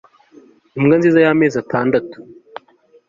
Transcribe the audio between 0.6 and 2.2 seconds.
Imbwa nziza yamezi atandatu